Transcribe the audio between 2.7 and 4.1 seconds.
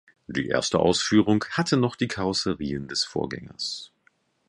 des Vorgängers.